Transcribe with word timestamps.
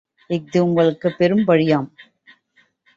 இஃது 0.29 0.59
உங்கட்குப் 0.59 1.15
பெரும்பழியாம். 1.19 1.89